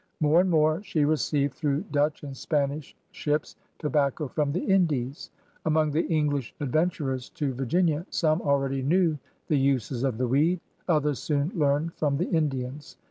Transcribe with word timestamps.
More 0.19 0.41
and 0.41 0.49
more 0.49 0.81
she 0.81 1.05
received 1.05 1.53
through 1.53 1.81
Dutch 1.91 2.23
and 2.23 2.35
Spanish 2.35 2.95
ships 3.11 3.55
tobacco 3.77 4.27
from 4.27 4.51
the 4.51 4.65
Indies. 4.65 5.29
Among 5.63 5.91
the 5.91 6.07
English 6.07 6.55
adventurers 6.59 7.29
to 7.35 7.53
Virginia 7.53 8.07
some 8.09 8.41
already 8.41 8.81
knew 8.81 9.19
the 9.47 9.59
uses 9.59 10.01
of 10.03 10.17
the 10.17 10.27
weed; 10.27 10.59
others 10.87 11.19
soon 11.19 11.51
learned 11.53 11.93
from 11.93 12.17
the 12.17 12.29
Indians. 12.31 12.97